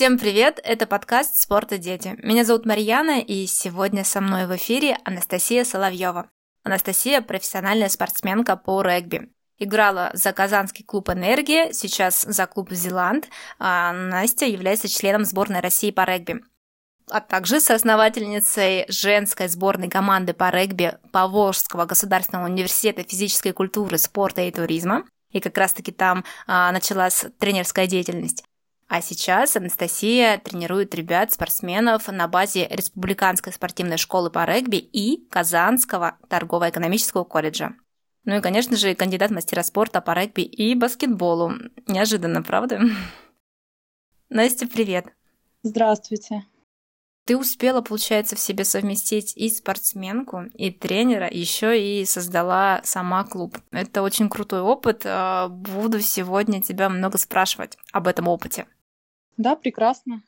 [0.00, 0.58] Всем привет!
[0.64, 2.14] Это подкаст «Спорт и дети».
[2.22, 6.30] Меня зовут Марьяна, и сегодня со мной в эфире Анастасия Соловьева.
[6.64, 9.28] Анастасия– профессиональная спортсменка по регби.
[9.58, 13.28] Играла за казанский клуб «Энергия», сейчас за клуб «Зеланд»,
[13.58, 16.40] а Настя является членом сборной России по регби
[17.10, 24.50] а также соосновательницей женской сборной команды по регби Поволжского государственного университета физической культуры, спорта и
[24.50, 25.04] туризма.
[25.30, 28.44] И как раз-таки там а, началась тренерская деятельность.
[28.92, 36.18] А сейчас Анастасия тренирует ребят, спортсменов на базе Республиканской спортивной школы по регби и Казанского
[36.28, 37.76] торгово-экономического колледжа.
[38.24, 41.52] Ну и, конечно же, кандидат мастера спорта по регби и баскетболу.
[41.86, 42.80] Неожиданно, правда?
[44.28, 45.06] Настя, привет.
[45.62, 46.44] Здравствуйте.
[47.26, 53.56] Ты успела, получается, в себе совместить и спортсменку, и тренера, еще и создала сама клуб.
[53.70, 55.02] Это очень крутой опыт.
[55.04, 58.66] А, буду сегодня тебя много спрашивать об этом опыте.
[59.40, 60.22] Да, прекрасно.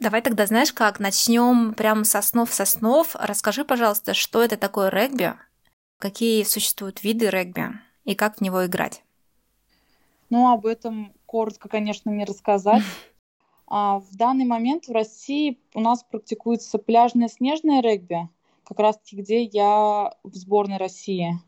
[0.00, 3.14] Давай тогда, знаешь как, начнем прямо со снов со снов.
[3.14, 5.34] Расскажи, пожалуйста, что это такое регби,
[5.98, 9.04] какие существуют виды регби и как в него играть.
[10.28, 12.82] Ну, об этом коротко, конечно, не рассказать.
[13.70, 18.26] А в данный момент в России у нас практикуется пляжное снежное регби,
[18.64, 21.38] как раз-таки где я в сборной России.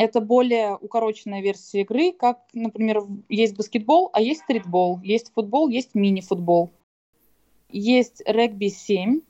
[0.00, 5.94] Это более укороченная версия игры, как, например, есть баскетбол, а есть стритбол, есть футбол, есть
[5.94, 6.70] мини-футбол.
[7.68, 9.22] Есть регби-7,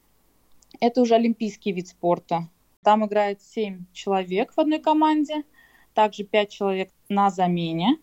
[0.79, 2.49] это уже олимпийский вид спорта.
[2.85, 5.43] Там играет 7 человек в одной команде,
[5.93, 7.99] также 5 человек на замене,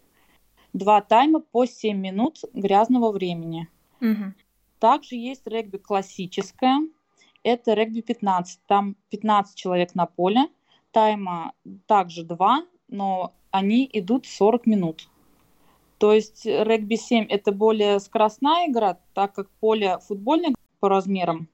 [0.74, 3.70] два тайма по 7 минут грязного времени.
[4.02, 4.34] Угу.
[4.80, 6.82] Также есть регби классическое,
[7.44, 10.50] это регби 15, там 15 человек на поле,
[10.92, 11.54] тайма
[11.86, 15.08] также два, но они идут 40 минут.
[15.98, 21.50] То есть регби-7 это более скоростная игра, так как поле футбольное по размерам,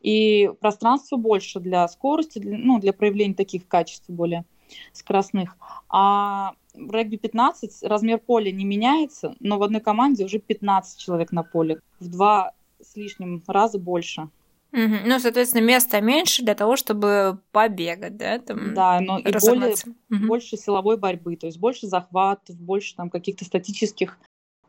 [0.00, 4.44] и пространство больше для скорости, для, ну, для проявления таких качеств более
[4.92, 5.56] скоростных.
[5.88, 11.32] А в регби 15 размер поля не меняется, но в одной команде уже 15 человек
[11.32, 14.28] на поле, в два с лишним раза больше.
[14.72, 15.06] Угу.
[15.06, 18.38] Ну, соответственно, места меньше для того, чтобы побегать, да?
[18.38, 19.74] Там, да, но и более,
[20.10, 20.26] угу.
[20.26, 24.18] больше силовой борьбы, то есть больше захватов, больше там каких-то статических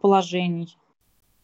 [0.01, 0.77] положений.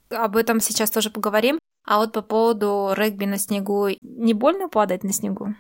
[0.10, 1.58] Об этом сейчас тоже поговорим.
[1.86, 5.56] А вот по поводу регби на снегу, не больно падать на снегу?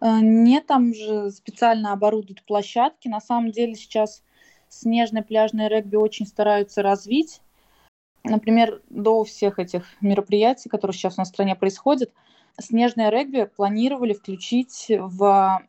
[0.00, 3.08] Э, нет, там же специально оборудуют площадки.
[3.08, 4.22] На самом деле сейчас
[4.68, 7.40] снежное пляжное регби очень стараются развить.
[8.30, 12.12] Например, до всех этих мероприятий, которые сейчас у нас в стране происходят,
[12.60, 15.62] снежное регби планировали включить в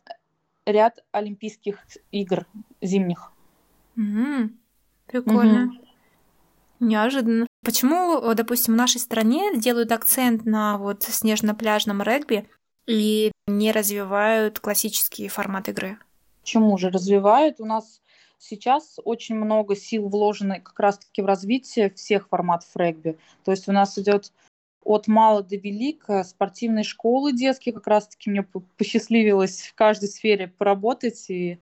[0.66, 1.80] ряд Олимпийских
[2.12, 2.46] игр
[2.81, 3.31] зимних.
[3.97, 4.50] Mm-hmm.
[5.08, 5.72] Прикольно.
[5.72, 5.86] Mm-hmm.
[6.80, 7.47] Неожиданно.
[7.64, 12.47] Почему, допустим, в нашей стране делают акцент на вот снежно-пляжном регби
[12.88, 15.97] и не развивают классический формат игры?
[16.41, 17.59] Почему же развивают?
[17.59, 18.02] У нас
[18.39, 23.17] сейчас очень много сил вложено как раз-таки в развитие всех форматов регби.
[23.44, 24.33] То есть у нас идет
[24.83, 28.44] от мала до велика спортивные школы детские, как раз-таки мне
[28.78, 31.59] посчастливилось в каждой сфере поработать, и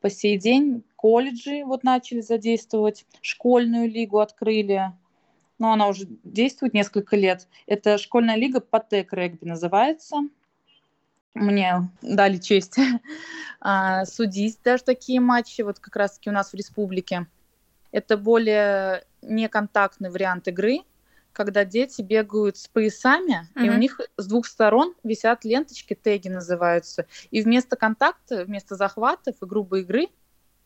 [0.00, 4.92] по сей день колледжи вот начали задействовать, школьную лигу открыли,
[5.58, 7.48] но она уже действует несколько лет.
[7.66, 10.18] Это школьная лига Патек регби называется.
[11.38, 12.76] Мне дали честь
[13.60, 17.26] а, судить даже такие матчи, вот как раз-таки у нас в республике.
[17.90, 20.80] Это более неконтактный вариант игры,
[21.32, 23.66] когда дети бегают с поясами, mm-hmm.
[23.66, 27.06] и у них с двух сторон висят ленточки, теги называются.
[27.30, 30.08] И вместо контакта, вместо захватов и грубой игры,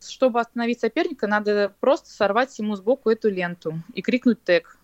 [0.00, 4.78] чтобы остановить соперника, надо просто сорвать ему сбоку эту ленту и крикнуть тег.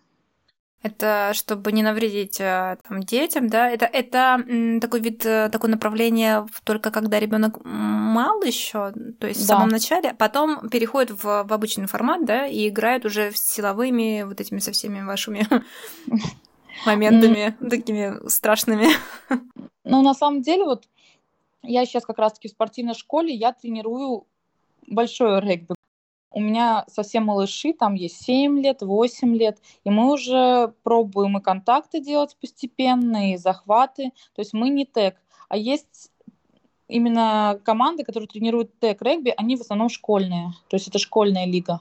[0.80, 3.68] Это чтобы не навредить э, там, детям, да?
[3.68, 4.44] Это, это
[4.80, 9.44] такой вид, э, такое направление только когда ребенок мал еще, то есть да.
[9.44, 13.40] в самом начале, а потом переходит в, в обычный формат, да, и играет уже с
[13.40, 15.48] силовыми вот этими со всеми вашими
[16.86, 18.86] моментами такими страшными.
[19.82, 20.84] Ну, на самом деле, вот
[21.62, 24.26] я сейчас как раз-таки в спортивной школе, я тренирую
[24.86, 25.74] большое регби.
[26.30, 31.42] У меня совсем малыши, там есть 7 лет, 8 лет, и мы уже пробуем и
[31.42, 34.12] контакты делать постепенно, и захваты.
[34.34, 35.16] То есть мы не тег,
[35.48, 36.10] а есть
[36.86, 40.52] именно команды, которые тренируют тег регби, они в основном школьные.
[40.68, 41.80] То есть это школьная лига.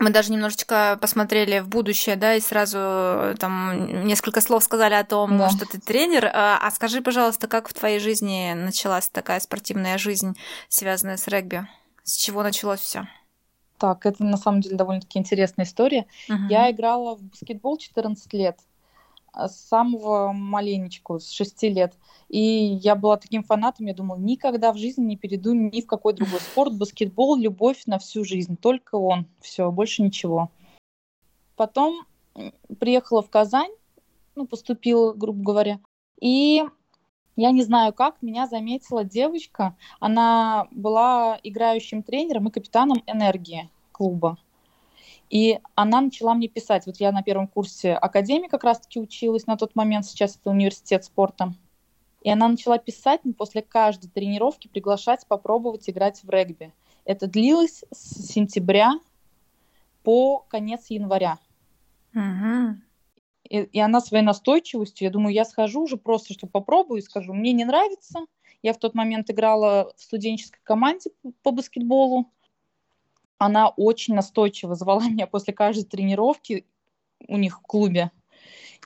[0.00, 5.02] Мы даже немножечко посмотрели в будущее, да, и сразу э, там несколько слов сказали о
[5.02, 5.50] том, да.
[5.50, 6.26] что ты тренер.
[6.26, 10.36] А, а скажи, пожалуйста, как в твоей жизни началась такая спортивная жизнь,
[10.68, 11.66] связанная с регби?
[12.08, 13.06] С чего началось все?
[13.76, 16.06] Так, это на самом деле довольно-таки интересная история.
[16.26, 16.48] Мгм.
[16.48, 18.58] Я играла в баскетбол 14 лет,
[19.30, 21.92] а, с самого маленечку, с 6 лет.
[22.30, 26.14] И я была таким фанатом, я думала, никогда в жизни не перейду ни в какой
[26.14, 26.78] другой спорт.
[26.78, 30.50] Баскетбол, любовь на всю жизнь, только он, все, больше ничего.
[31.56, 32.06] Потом
[32.80, 33.72] приехала в Казань,
[34.34, 35.78] ну, поступила, грубо говоря,
[36.22, 36.64] и
[37.38, 44.38] я не знаю как, меня заметила девочка, она была играющим тренером и капитаном энергии клуба.
[45.30, 46.86] И она начала мне писать.
[46.86, 51.04] Вот я на первом курсе академии как раз-таки училась на тот момент, сейчас это университет
[51.04, 51.54] спорта.
[52.22, 56.72] И она начала писать мне после каждой тренировки, приглашать попробовать играть в регби.
[57.04, 58.94] Это длилось с сентября
[60.02, 61.38] по конец января.
[62.12, 62.82] Мгм.
[63.48, 67.32] И, и она своей настойчивостью, я думаю, я схожу уже просто, чтобы попробую, и скажу,
[67.32, 68.20] мне не нравится.
[68.62, 71.10] Я в тот момент играла в студенческой команде
[71.42, 72.30] по баскетболу.
[73.38, 76.66] Она очень настойчиво звала меня после каждой тренировки
[77.26, 78.10] у них в клубе.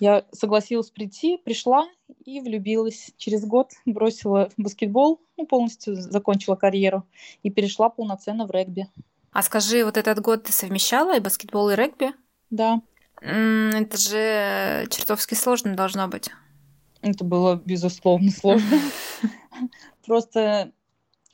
[0.01, 1.87] Я согласилась прийти, пришла
[2.25, 3.13] и влюбилась.
[3.17, 7.07] Через год бросила баскетбол, ну, полностью закончила карьеру
[7.43, 8.89] и перешла полноценно в регби.
[9.33, 12.13] А скажи, вот этот год ты совмещала и баскетбол, и регби?
[12.51, 12.83] Да,
[13.23, 16.31] Это же чертовски сложно должно быть.
[17.03, 18.79] это было, безусловно, сложно.
[20.07, 20.73] Просто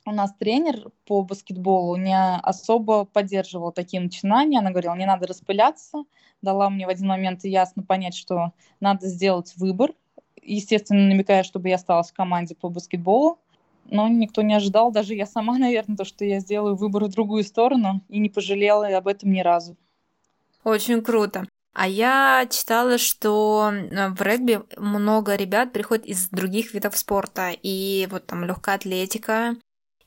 [0.05, 4.59] у нас тренер по баскетболу не особо поддерживал такие начинания.
[4.59, 6.03] Она говорила, не надо распыляться.
[6.41, 9.93] Дала мне в один момент ясно понять, что надо сделать выбор.
[10.41, 13.39] Естественно, намекая, чтобы я осталась в команде по баскетболу.
[13.85, 17.43] Но никто не ожидал, даже я сама, наверное, то, что я сделаю выбор в другую
[17.43, 18.01] сторону.
[18.09, 19.75] И не пожалела об этом ни разу.
[20.63, 21.47] Очень круто.
[21.73, 27.51] А я читала, что э, в регби много ребят приходят из других видов спорта.
[27.51, 29.55] И вот там легкая атлетика.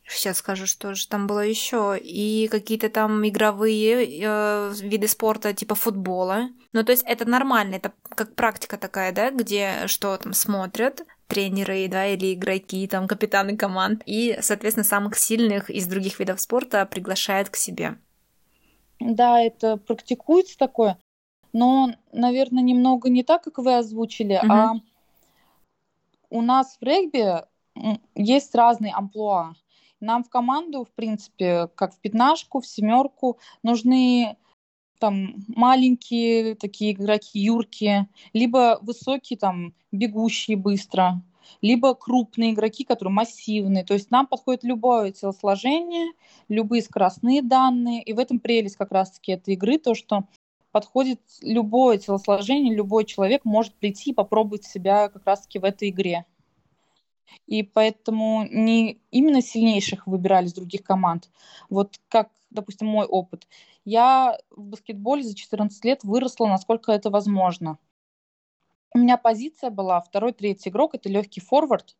[0.04, 1.96] Сейчас скажу, что же там было еще.
[1.98, 6.50] И какие-то там игровые э, виды спорта, типа футбола.
[6.72, 11.88] Ну, то есть это нормально, это как практика такая, да, где что там смотрят тренеры,
[11.88, 14.02] да, или игроки, там, капитаны команд.
[14.04, 17.96] И, соответственно, самых сильных из других видов спорта приглашают к себе.
[19.00, 20.98] Да, это практикуется такое,
[21.52, 24.52] но, наверное, немного не так, как вы озвучили, Мгм.
[24.52, 24.74] а
[26.30, 27.44] у нас в регби
[28.14, 29.54] есть разные амплуа.
[30.00, 34.36] Нам в команду, в принципе, как в пятнашку, в семерку, нужны
[34.98, 41.22] там маленькие такие игроки, юркие, либо высокие, там, бегущие быстро,
[41.60, 43.84] либо крупные игроки, которые массивные.
[43.84, 46.12] То есть нам подходит любое телосложение,
[46.48, 48.02] любые скоростные данные.
[48.02, 50.24] И в этом прелесть как раз-таки этой игры, то, что
[50.72, 56.24] подходит любое телосложение, любой человек может прийти и попробовать себя как раз-таки в этой игре.
[57.46, 61.30] И поэтому не именно сильнейших выбирали из других команд.
[61.70, 63.46] Вот как, допустим, мой опыт.
[63.84, 67.78] Я в баскетболе за 14 лет выросла, насколько это возможно.
[68.94, 71.96] У меня позиция была второй, третий игрок, это легкий форвард.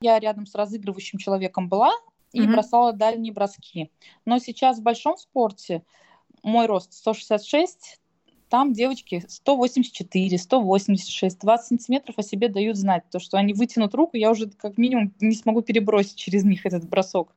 [0.00, 1.92] Я рядом с разыгрывающим человеком была
[2.32, 2.52] и Мгм.
[2.52, 3.90] бросала дальние броски.
[4.24, 5.84] Но сейчас в большом спорте
[6.48, 8.00] мой рост 166,
[8.48, 13.04] там девочки 184, 186, 20 сантиметров о себе дают знать.
[13.10, 16.88] То, что они вытянут руку, я уже как минимум не смогу перебросить через них этот
[16.88, 17.34] бросок.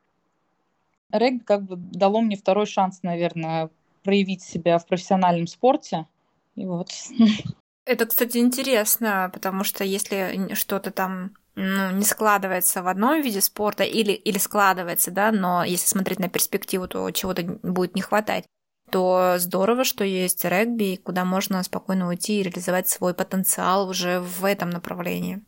[1.10, 3.68] Регби как бы дало мне второй шанс, наверное,
[4.02, 6.06] проявить себя в профессиональном спорте.
[6.56, 6.90] И вот.
[7.84, 13.84] Это, кстати, интересно, потому что если что-то там ну, не складывается в одном виде спорта
[13.84, 18.46] или, или складывается, да, но если смотреть на перспективу, то чего-то будет не хватать,
[18.92, 24.44] то здорово, что есть регби, куда можно спокойно уйти и реализовать свой потенциал уже в
[24.44, 25.42] этом направлении.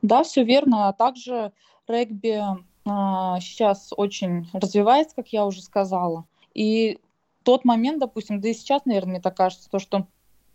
[0.00, 0.88] Да, все верно.
[0.88, 1.52] А также
[1.88, 2.40] регби
[2.86, 6.24] а, сейчас очень развивается, как я уже сказала.
[6.54, 7.00] И
[7.42, 10.06] тот момент, допустим, да и сейчас, наверное, мне так кажется, то, что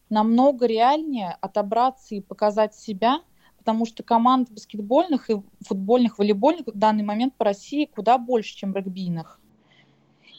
[0.09, 3.19] намного реальнее отобраться и показать себя,
[3.57, 8.73] потому что команд баскетбольных и футбольных, волейбольных в данный момент по России куда больше, чем
[8.73, 9.41] регбийных.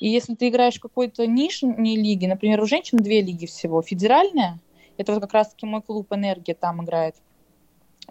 [0.01, 4.61] И если ты играешь в какой-то нишной лиге, например, у женщин две лиги всего, федеральная,
[4.97, 7.17] это вот как раз-таки мой клуб «Энергия» там играет,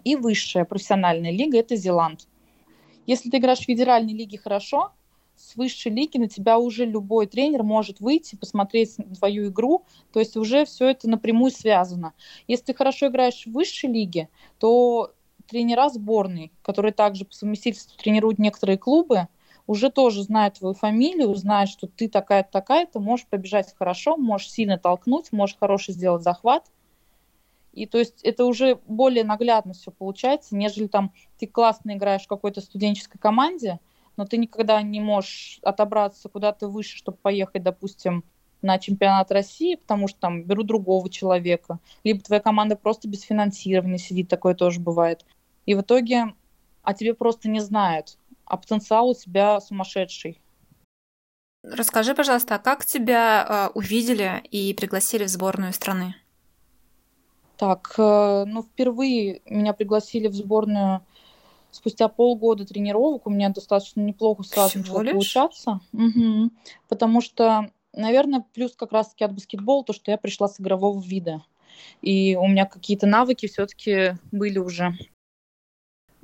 [0.02, 2.26] и высшая профессиональная лига– это Зеланд.
[3.06, 4.92] Если ты играешь в федеральной лиге хорошо,
[5.36, 10.36] с высшей лиги на тебя уже любой тренер может выйти, посмотреть твою игру, то есть
[10.36, 12.14] уже все это напрямую связано.
[12.46, 15.12] Если ты хорошо играешь в высшей лиге, то
[15.48, 19.28] тренера сборной, которые также по совместительству тренируют некоторые клубы,
[19.66, 24.78] уже тоже знают твою фамилию, знают, что ты такая-то, такая-то, можешь побежать хорошо, можешь сильно
[24.78, 26.70] толкнуть, можешь хороший сделать захват.
[27.72, 32.28] И то есть это уже более наглядно все получается, нежели там ты классно играешь в
[32.28, 33.80] какой-то студенческой команде,
[34.16, 38.22] но ты никогда не можешь отобраться куда-то выше, чтобы поехать, допустим,
[38.62, 43.98] на чемпионат России, потому что там берут другого человека, либо твоя команда просто без финансирования
[43.98, 45.26] сидит, такое тоже бывает.
[45.66, 46.34] И в итоге
[46.82, 50.40] о тебе просто не знают, а потенциал у тебя сумасшедший.
[51.62, 56.14] Расскажи, пожалуйста, а как тебя э, увидели и пригласили в сборную страны?
[57.56, 61.04] Так, э, ну впервые меня пригласили в сборную
[61.70, 63.26] спустя полгода тренировок.
[63.26, 65.80] У меня достаточно неплохо сразу Всего начало получаться.
[65.92, 66.50] Угу.
[66.88, 71.42] Потому что, наверное, плюс как раз-таки от баскетбола, то, что я пришла с игрового вида.
[72.02, 74.92] И у меня какие-то навыки все-таки были уже.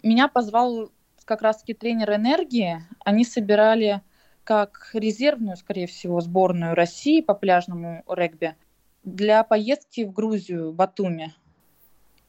[0.02, 0.90] Меня позвал
[1.30, 2.82] как раз-таки тренер энергии.
[3.04, 4.02] Они собирали
[4.42, 8.56] как резервную, скорее всего, сборную России по пляжному регби
[9.04, 11.32] для поездки в Грузию, Батуми.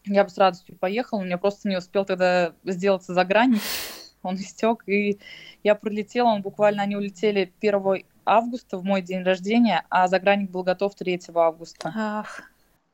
[0.05, 3.57] Я бы с радостью поехала, у меня просто не успел тогда сделаться за грани.
[4.21, 5.19] Он истек, и
[5.63, 10.61] я пролетела, он буквально, они улетели 1 августа, в мой день рождения, а загранник был
[10.61, 11.91] готов 3 августа.
[11.95, 12.43] Ах,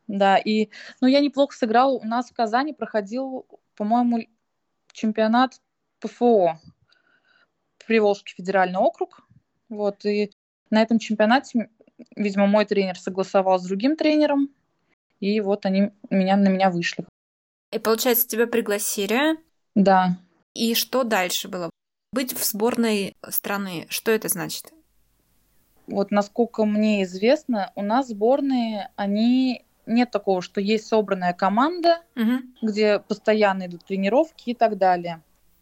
[0.08, 0.70] Да, и,
[1.02, 1.98] ну, я неплохо сыграла.
[1.98, 3.46] У нас в Казани проходил,
[3.76, 4.20] по-моему,
[4.94, 5.60] чемпионат
[6.08, 6.60] ПФО,
[7.86, 9.22] Приволжский федеральный округ.
[9.70, 10.32] Вот, и
[10.70, 11.70] на этом чемпионате,
[12.16, 14.50] видимо, мой тренер согласовал с другим тренером,
[15.20, 17.06] и вот они меня, на меня вышли.
[17.72, 19.38] и получается, тебя пригласили,
[19.76, 20.18] Да,
[20.54, 21.70] и что дальше было?
[22.14, 24.74] Быть в сборной страны, что это значит?
[25.88, 32.56] вот насколько мне известно, у нас сборные, они нет такого, что есть собранная команда, Мгм.
[32.62, 35.22] где постоянно идут тренировки и так далее.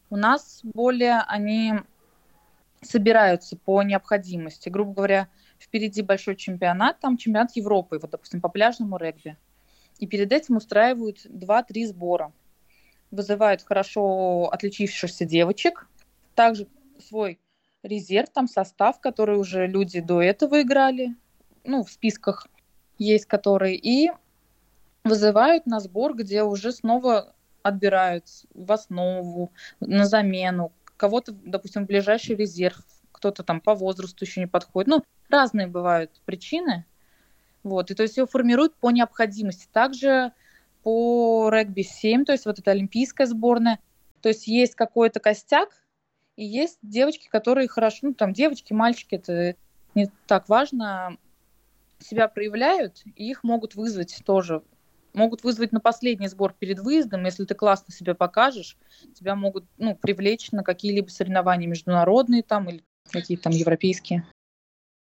[0.10, 1.74] У нас более они
[2.82, 4.70] собираются по необходимости.
[4.70, 5.28] Грубо говоря,
[5.60, 9.38] впереди большой чемпионат, там чемпионат Европы, вот, допустим, по пляжному регби.
[10.00, 12.34] И перед этим устраивают 2-3 сбора.
[13.12, 15.88] Вызывают хорошо отличившихся девочек,
[16.36, 16.68] также
[17.00, 17.40] свой
[17.82, 21.16] резерв, там состав, который уже люди до этого играли,
[21.64, 22.48] ну, в списках
[22.98, 24.12] есть которые, и
[25.04, 27.35] вызывают на сбор, где уже снова
[27.66, 32.78] отбирают в основу, на замену, кого-то, допустим, в ближайший резерв,
[33.12, 34.88] кто-то там по возрасту еще не подходит.
[34.88, 36.86] Ну, разные бывают причины.
[37.64, 39.68] Вот, и то есть ее формируют по необходимости.
[39.72, 40.32] Также
[40.84, 43.80] по регби-7, то есть вот эта олимпийская сборная,
[44.22, 45.70] то есть есть какой-то костяк,
[46.36, 49.56] и есть девочки, которые хорошо, ну там девочки, мальчики, это
[49.96, 51.18] не так важно,
[51.98, 54.62] себя проявляют, и их могут вызвать тоже.
[55.16, 58.78] Могут вызвать на последний сбор перед выездом, если ты классно себя покажешь,
[59.18, 64.28] тебя могут ну, привлечь на какие-либо соревнования международные там или какие-то там европейские.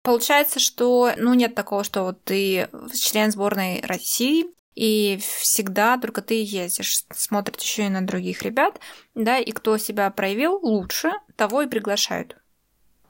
[0.02, 6.42] Получается, что ну нет такого, что вот ты член сборной России, и всегда только ты
[6.42, 8.80] ездишь, смотрят еще и на других ребят,
[9.14, 12.36] да, и кто себя проявил лучше, того и приглашают.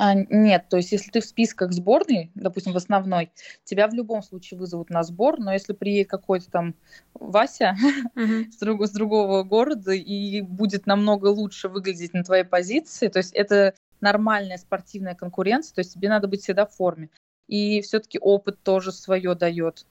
[0.03, 3.31] А, нет, то есть если ты в списках сборной, допустим, в основной,
[3.65, 6.75] тебя в любом случае вызовут на сбор, но если приедет какой-то там
[7.13, 7.77] Вася
[8.15, 8.51] Мгм.
[8.51, 13.35] с, друг- с другого города и будет намного лучше выглядеть на твоей позиции, то есть
[13.35, 17.11] это нормальная спортивная конкуренция, то есть тебе надо быть всегда в форме.
[17.47, 19.85] И все-таки опыт тоже свое дает.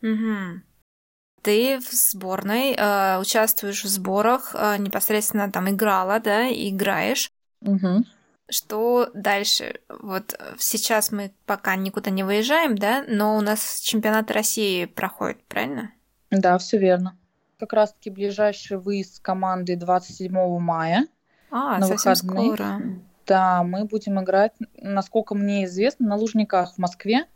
[0.00, 0.62] Мгм.
[1.42, 7.30] Ты в сборной э, участвуешь в сборах, э, непосредственно там играла, да, играешь.
[8.48, 9.80] Что дальше?
[9.88, 15.42] Вот э, сейчас мы пока никуда не выезжаем, да, но у нас чемпионат России проходит,
[15.44, 15.90] правильно?
[16.30, 17.16] Да, все верно.
[17.58, 21.06] Как раз-таки ближайший выезд команды 27 мая.
[21.50, 22.46] А, На совсем выходные.
[22.46, 22.80] скоро.
[23.26, 27.26] Да, мы будем играть, насколько мне известно, на Лужниках в Москве.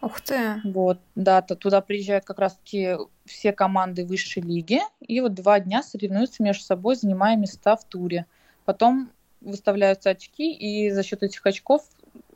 [0.00, 0.60] Ух ты.
[0.64, 2.96] Вот, да, туда приезжают как раз-таки
[3.26, 8.26] все команды высшей лиги, и вот два дня соревнуются между собой, занимая места в туре.
[8.64, 9.10] Потом
[9.44, 11.84] выставляются очки, и за счет этих очков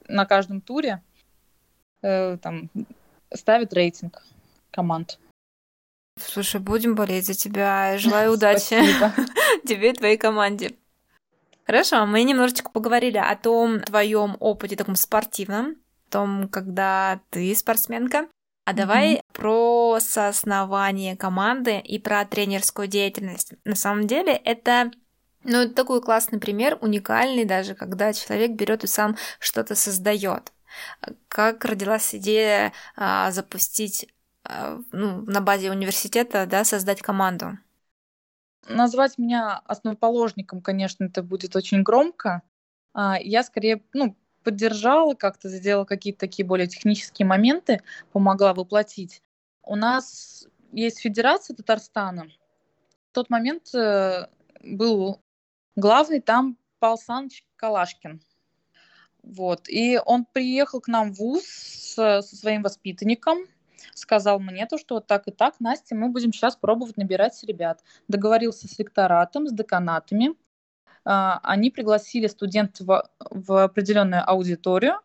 [0.09, 1.03] на каждом туре
[2.03, 2.71] э, там
[3.33, 4.23] ставят рейтинг
[4.71, 5.19] команд.
[6.19, 7.99] Слушай, будем болеть за тебя.
[7.99, 9.13] Желаю удачи Спасибо.
[9.67, 10.75] тебе и твоей команде.
[11.65, 15.77] Хорошо, мы немножечко поговорили о том твоем опыте таком спортивном,
[16.09, 18.29] о том, когда ты спортсменка.
[18.65, 23.55] А давай про сооснование команды и про тренерскую деятельность.
[23.65, 24.91] На самом деле это
[25.47, 30.53] ну, это такой классный пример, уникальный даже, когда человек берет и сам что-то создает.
[31.29, 34.13] Как родилась идея а, запустить
[34.45, 37.59] а, ну, на базе университета, да, создать команду?
[38.69, 42.43] Назвать меня основоположником, конечно, это будет очень громко.
[42.93, 49.23] А, Я скорее, ну, поддержала, как-то сделала какие-то такие более технические моменты, помогла воплотить.
[49.63, 52.27] У нас есть Федерация Татарстана.
[53.11, 54.29] В тот момент э,
[54.63, 55.21] был
[55.77, 58.21] главный там Павел Саныч Калашкин.
[59.23, 59.69] Вот.
[59.69, 63.39] И он приехал к нам в ВУЗ со, со своим воспитанником,
[63.95, 67.83] сказал мне то, что вот так и так, Настя, мы будем сейчас пробовать набирать ребят.
[68.09, 70.35] Договорился с ректоратом, с деканатами.
[71.05, 75.01] А, они пригласили студентов в, в определенную аудиторию,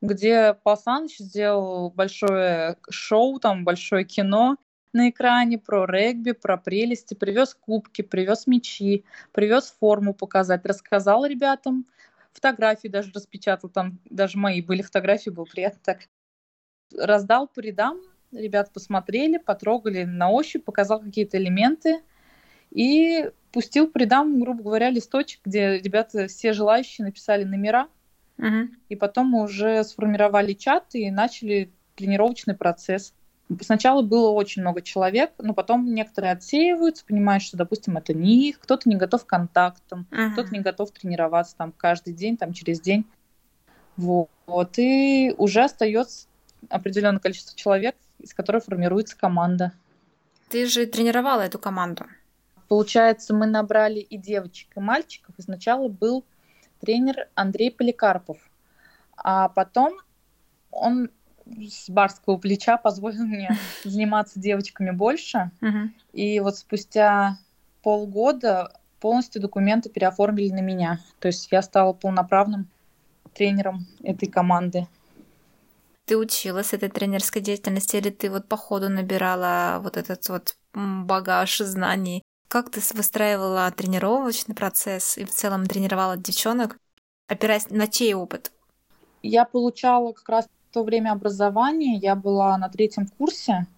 [0.00, 4.58] где Павел Саныч сделал большое шоу, там большое кино
[4.94, 11.86] на экране про регби, про прелести, привез кубки, привез мячи, привез форму показать, рассказал ребятам,
[12.32, 15.98] фотографии даже распечатал, там даже мои были фотографии, было приятно так.
[16.96, 18.00] Раздал по рядам,
[18.32, 22.02] ребят посмотрели, потрогали на ощупь, показал какие-то элементы
[22.70, 27.88] и пустил по рядам, грубо говоря, листочек, где ребята, все желающие написали номера,
[28.38, 28.68] угу.
[28.88, 33.14] и потом мы уже сформировали чат и начали тренировочный процесс.
[33.60, 38.58] Сначала было очень много человек, но потом некоторые отсеиваются, понимают, что, допустим, это не их,
[38.58, 40.32] кто-то не готов к контактам, uh-huh.
[40.32, 43.04] кто-то не готов тренироваться там каждый день, там через день.
[43.96, 44.78] Вот.
[44.78, 46.26] И уже остается
[46.70, 49.72] определенное количество человек, из которых формируется команда.
[50.48, 52.06] Ты же тренировала эту команду.
[52.68, 55.34] Получается, мы набрали и девочек, и мальчиков.
[55.38, 56.24] И сначала был
[56.80, 58.38] тренер Андрей Поликарпов.
[59.16, 59.98] А потом
[60.70, 61.10] он
[61.46, 63.50] с барского плеча позволил мне
[63.84, 65.50] заниматься девочками больше.
[66.12, 67.38] И вот спустя
[67.82, 71.00] полгода полностью документы переоформили на меня.
[71.20, 72.68] То есть я стала полноправным
[73.34, 74.86] тренером этой команды.
[76.06, 81.58] Ты училась этой тренерской деятельности или ты вот по ходу набирала вот этот вот багаж
[81.58, 82.22] знаний?
[82.48, 86.76] Как ты выстраивала тренировочный процесс и в целом тренировала девчонок,
[87.26, 88.52] опираясь на чей опыт?
[89.22, 93.68] Я получала как раз то время образования я была на третьем курсе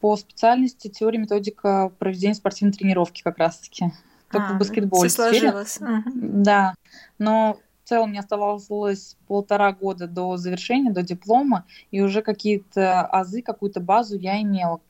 [0.00, 3.92] по специальности теория методика проведения спортивной тренировки как раз-таки.
[4.30, 5.08] Только а, в баскетболе.
[5.08, 5.80] Все сложилось.
[5.80, 6.02] Угу.
[6.14, 6.74] Да,
[7.18, 13.40] но в целом мне оставалось полтора года до завершения, до диплома, и уже какие-то азы,
[13.40, 14.80] какую-то базу я имела.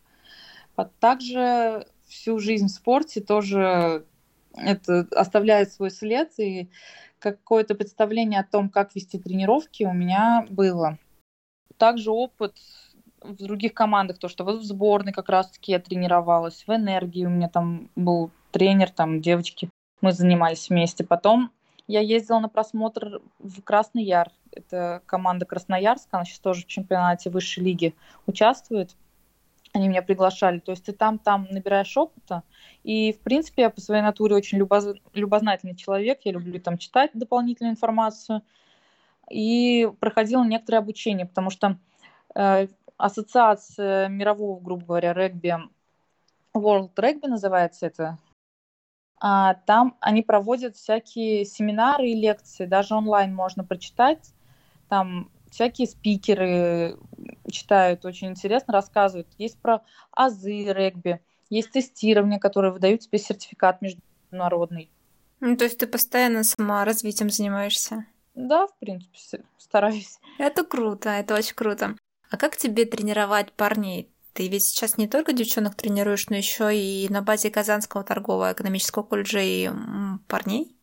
[0.99, 4.07] Также всю жизнь в спорте тоже
[4.55, 6.71] это оставляет свой след, и
[7.19, 10.99] какое-то представление о том, как вести тренировки у меня было
[11.79, 12.55] также опыт
[13.23, 17.31] в других командах, то, что вот в сборной как раз-таки я тренировалась, в энергии у
[17.31, 21.05] меня там был тренер, там девочки, мы занимались вместе.
[21.05, 21.51] Потом
[21.87, 24.31] я ездила на просмотр в Красный Яр.
[24.53, 27.95] Это команда Красноярска, она сейчас тоже в чемпионате высшей лиги
[28.27, 28.95] участвует.
[29.73, 30.61] Они меня приглашали.
[30.61, 32.43] То есть ты там, там набираешь опыта.
[32.85, 34.87] И, в принципе, я по своей натуре очень любоз...
[35.13, 36.21] любознательный человек.
[36.25, 38.43] Я люблю там читать дополнительную информацию
[39.31, 41.79] и проходила некоторое обучение, потому что
[42.35, 45.55] э, ассоциация мирового, грубо говоря, регби,
[46.55, 48.19] World Rugby называется это,
[49.21, 54.33] а, там они проводят всякие семинары и лекции, даже онлайн можно прочитать,
[54.89, 56.97] там всякие спикеры
[57.51, 59.29] читают, очень интересно рассказывают.
[59.39, 64.91] Есть про азы регби, есть тестирование, которое выдают тебе сертификат международный.
[65.41, 68.07] Ну, то есть ты постоянно саморазвитием занимаешься?
[68.39, 70.21] Да, в принципе, стараюсь.
[70.39, 71.97] Это круто, это очень круто.
[72.31, 74.13] А как тебе тренировать парней?
[74.33, 79.03] Ты ведь сейчас не только девчонок тренируешь, но еще и на базе Казанского торгового экономического
[79.03, 79.69] колледжа и
[80.29, 80.77] парней?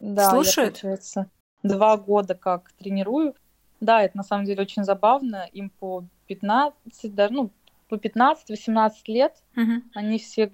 [0.00, 0.78] Да, Слушают?
[0.78, 1.30] я, получается,
[1.62, 3.34] два года как тренирую.
[3.80, 5.46] Да, это на самом деле очень забавно.
[5.52, 7.50] Им по 15, даже, ну,
[7.90, 9.36] по 15-18 лет.
[9.54, 9.82] Угу.
[9.92, 10.50] Они все,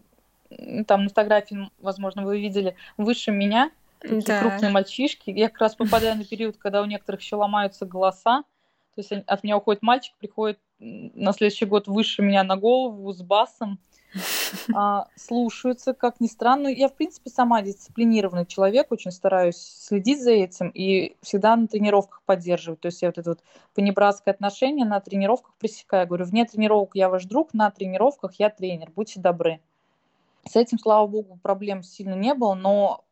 [0.88, 3.70] там на фотографии, возможно, вы видели, выше меня.
[4.00, 4.40] Такие да.
[4.40, 5.30] крупные мальчишки.
[5.30, 8.44] Я как раз попадаю на период, когда у некоторых еще ломаются голоса.
[8.94, 13.22] То есть от меня уходит мальчик, приходит на следующий год выше меня на голову с
[13.22, 13.78] басом.
[14.74, 16.68] А, слушаются, как ни странно.
[16.68, 22.22] Я, в принципе, сама дисциплинированный человек, очень стараюсь следить за этим и всегда на тренировках
[22.24, 22.80] поддерживать.
[22.80, 23.40] То есть я вот это вот
[23.74, 26.06] понебратское отношение на тренировках пресекаю.
[26.06, 29.60] Говорю, вне тренировок я ваш друг, на тренировках я тренер, будьте добры.
[30.46, 33.04] С этим, слава богу, проблем сильно не было, но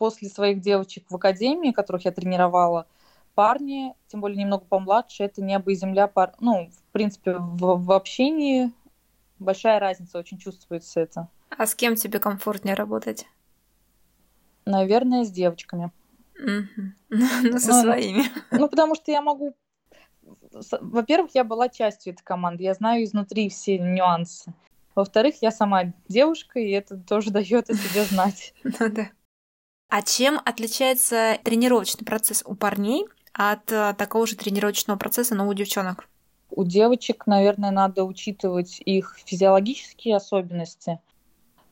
[0.00, 2.86] после своих девочек в академии, которых я тренировала,
[3.34, 6.32] парни, тем более немного помладше, это небо и земля, пар...
[6.40, 8.72] ну, в принципе, в, в общении
[9.38, 11.28] большая разница, очень чувствуется это.
[11.50, 13.26] А с кем тебе комфортнее работать?
[14.64, 15.92] Наверное, с девочками.
[17.10, 18.24] Ну, со ну, своими.
[18.52, 19.54] Ну, потому что я могу...
[20.80, 24.54] Во-первых, я была частью этой команды, я знаю изнутри все нюансы.
[24.94, 28.54] Во-вторых, я сама девушка, и это тоже дает о себе знать.
[28.64, 29.10] Ну да.
[29.90, 35.52] А чем отличается тренировочный процесс у парней от э, такого же тренировочного процесса, но у
[35.52, 36.08] девчонок?
[36.50, 41.00] У девочек, наверное, надо учитывать их физиологические особенности,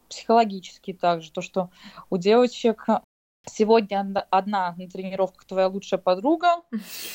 [0.09, 1.31] психологические также.
[1.31, 1.71] То, что
[2.11, 2.87] у девочек
[3.47, 4.01] сегодня
[4.31, 6.63] одна на тренировках твоя лучшая подруга,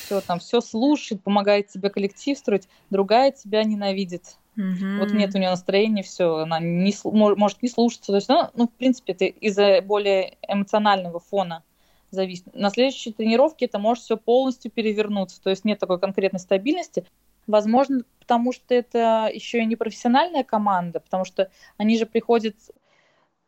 [0.06, 4.38] все там, все слушает, помогает тебе коллектив строить, другая тебя ненавидит.
[4.56, 4.98] Mm-hmm.
[4.98, 8.12] Вот нет у нее настроения, все, она не, может не слушаться.
[8.12, 11.62] То есть, ну, ну, в принципе, это из-за более эмоционального фона
[12.10, 12.54] зависит.
[12.54, 15.42] На следующей тренировке это может все полностью перевернуться.
[15.42, 17.04] То есть нет такой конкретной стабильности.
[17.46, 22.56] Возможно, потому что это еще и не профессиональная команда, потому что они же приходят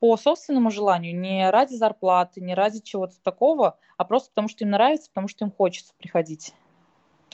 [0.01, 4.71] по собственному желанию, не ради зарплаты, не ради чего-то такого, а просто потому что им
[4.71, 6.53] нравится, потому что им хочется приходить.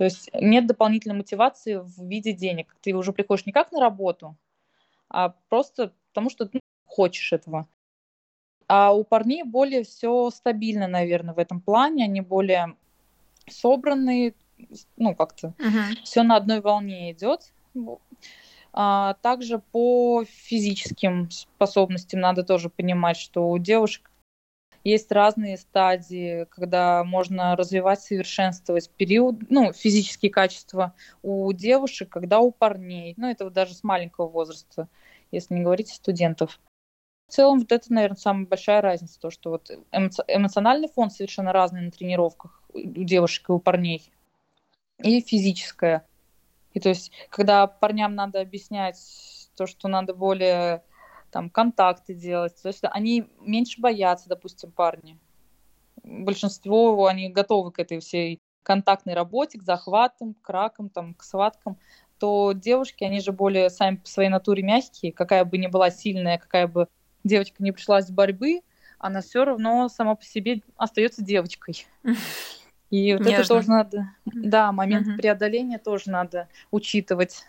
[0.03, 2.75] То есть нет дополнительной мотивации в виде денег.
[2.81, 4.37] Ты уже приходишь не как на работу,
[5.09, 7.69] а просто потому что ну, хочешь этого.
[8.67, 12.03] А у парней более все стабильно, наверное, в этом плане.
[12.03, 12.75] Они более
[13.49, 14.35] собранные,
[14.97, 16.03] ну, как-то uh-huh.
[16.03, 17.53] все на одной волне идет.
[18.73, 24.11] А, также по физическим способностям надо тоже понимать, что у девушек
[24.85, 32.51] есть разные стадии, когда можно развивать, совершенствовать период, ну, физические качества у девушек, когда у
[32.51, 33.15] парней.
[33.17, 34.89] Ну, это вот даже с маленького возраста,
[35.31, 36.61] если не говорить студентов.
[37.29, 41.81] В целом, вот это, наверное, самая большая разница, то, что вот эмоциональный фон совершенно разный
[41.81, 44.13] на тренировках у девушек и у парней,
[44.99, 46.07] и физическое.
[46.75, 48.99] И то есть, когда парням надо объяснять
[49.57, 50.83] то, что надо более
[51.33, 55.19] там контакты делать, то есть они меньше боятся, допустим, парни.
[56.05, 61.79] Большинство они готовы к этой всей контактной работе, к захватам, к ракам, там, к схваткам,
[62.19, 66.39] то девушки, они же более сами по своей натуре мягкие, какая бы ни была сильная,
[66.39, 66.87] какая бы
[67.25, 68.61] девочка не пришла с борьбы,
[68.99, 71.87] она все равно сама по себе остается девочкой.
[72.91, 73.37] И вот Нежно.
[73.41, 75.17] это тоже надо, да, момент угу.
[75.17, 77.47] преодоления тоже надо учитывать.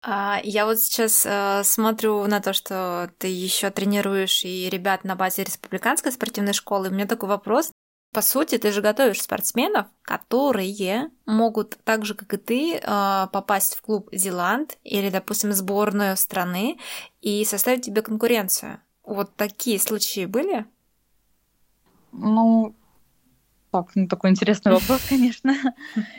[0.00, 5.16] А, я вот сейчас э, смотрю на то, что ты еще тренируешь и ребят на
[5.16, 6.88] базе республиканской спортивной школы.
[6.88, 7.72] У меня такой вопрос.
[8.12, 13.74] По сути, ты же готовишь спортсменов, которые могут так же, как и ты, э, попасть
[13.74, 16.78] в клуб Зеланд или, допустим, сборную страны
[17.20, 18.80] и составить тебе конкуренцию.
[19.02, 20.64] Вот такие случаи были?
[22.12, 22.74] Ну,
[23.72, 25.54] так, ну такой интересный вопрос, конечно.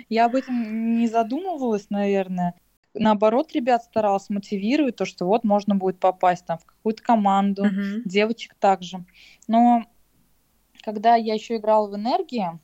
[0.09, 2.55] Я об этом не задумывалась, наверное.
[2.99, 8.01] Наоборот, ребят старалась мотивировать то, что вот можно будет попасть там в какую-то команду, uh-huh.
[8.05, 9.05] девочек также.
[9.47, 9.85] Но
[10.81, 12.59] когда я еще играла в энергии,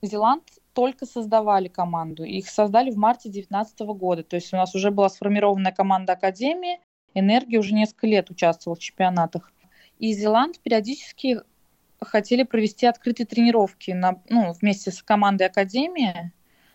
[0.00, 2.24] Зеланд только создавали команду.
[2.24, 4.22] Их создали в марте 2019 года.
[4.22, 6.80] То есть у нас уже была сформированная команда Академии.
[7.14, 9.52] Энергия уже несколько лет участвовала в чемпионатах.
[9.98, 11.40] И Зеланд периодически
[12.00, 16.32] хотели провести открытые тренировки на, ну, вместе с командой Академии.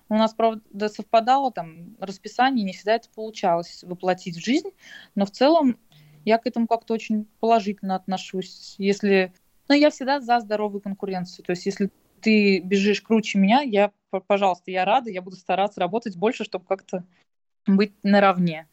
[0.09, 4.69] У нас, правда, совпадало там расписание, не всегда это получалось воплотить в жизнь,
[5.15, 5.77] но в целом
[6.25, 8.75] я к этому как-то очень положительно отношусь.
[8.77, 9.33] Если...
[9.69, 11.45] Ну, я всегда за здоровую конкуренцию.
[11.45, 11.89] То есть, если
[12.21, 13.91] ты бежишь круче меня, я,
[14.27, 17.03] пожалуйста, я рада, я буду стараться работать больше, чтобы как-то
[17.65, 18.67] быть наравне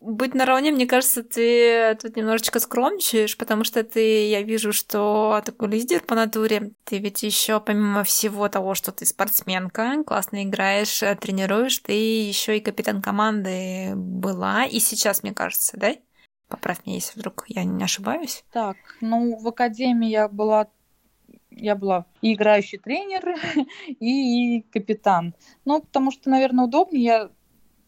[0.00, 5.68] быть наравне, мне кажется, ты тут немножечко скромничаешь, потому что ты, я вижу, что такой
[5.68, 6.72] лидер по натуре.
[6.84, 12.58] Ты ведь еще помимо всего того, что ты спортсменка, классно играешь, э, тренируешь, ты еще
[12.58, 15.94] и капитан команды была, и сейчас, мне кажется, да?
[16.48, 18.44] Поправь меня, если вдруг я не ошибаюсь.
[18.52, 20.68] Так, ну, в академии я была
[21.50, 23.34] я была и играющий тренер,
[23.88, 25.34] и, капитан.
[25.64, 27.02] Ну, потому что, наверное, удобнее.
[27.02, 27.30] Я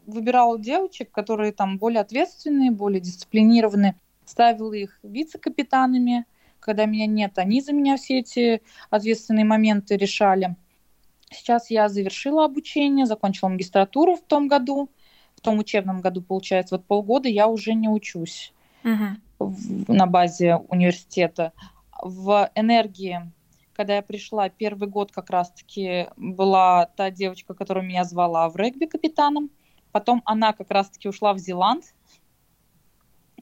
[0.08, 3.94] выбирала девочек, которые там более ответственные, более дисциплинированные,
[4.24, 6.24] ставила их вице-капитанами,
[6.60, 10.56] когда меня нет, они за меня все эти ответственные моменты решали.
[11.30, 14.90] Сейчас я завершила обучение, закончила магистратуру в том году,
[15.36, 19.16] в том учебном году, получается, вот полгода я уже не учусь uh-huh.
[19.38, 21.52] в, на базе университета.
[22.02, 23.30] В энергии,
[23.74, 28.86] когда я пришла, первый год как раз-таки была та девочка, которая меня звала в регби
[28.86, 29.50] капитаном.
[29.98, 31.82] Потом она как раз-таки ушла в Зеланд,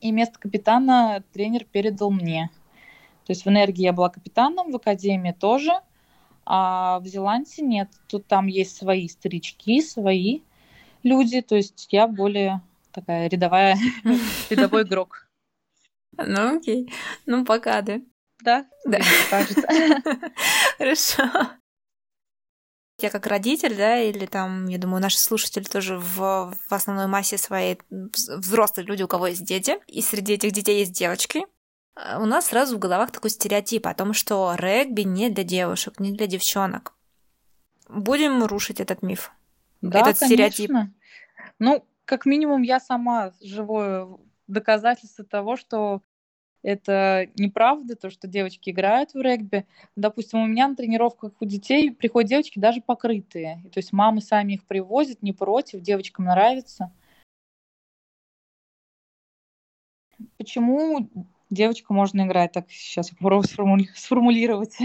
[0.00, 2.48] и место капитана тренер передал мне.
[3.26, 5.72] То есть в энергии я была капитаном, в академии тоже,
[6.46, 7.90] а в Зеландии нет.
[8.08, 10.40] Тут там есть свои старички, свои
[11.02, 13.76] люди, то есть я более такая рядовая,
[14.48, 15.28] рядовой игрок.
[16.16, 16.90] Ну окей,
[17.26, 18.00] ну пока, да?
[18.40, 18.98] Да, да.
[20.78, 21.50] Хорошо
[22.98, 27.36] я как родитель, да, или там, я думаю, наши слушатели тоже в, в основной массе
[27.36, 31.44] своей взрослые люди, у кого есть дети, и среди этих детей есть девочки,
[31.96, 36.00] э, у нас сразу в головах такой стереотип о том, что регби не для девушек,
[36.00, 36.94] не для девчонок.
[37.88, 39.30] Будем рушить этот миф,
[39.82, 40.26] да, этот конечно.
[40.26, 40.70] стереотип.
[41.58, 44.08] Ну, как минимум, я сама живое
[44.46, 46.00] доказательство того, что
[46.66, 49.66] это неправда, то, что девочки играют в регби.
[49.94, 53.62] Допустим, у меня на тренировках у детей приходят девочки даже покрытые.
[53.72, 56.92] То есть мамы сами их привозят, не против, девочкам нравится.
[60.38, 61.08] Почему
[61.50, 62.50] девочка можно играть?
[62.50, 63.46] Так, сейчас я попробую
[63.94, 64.76] сформулировать.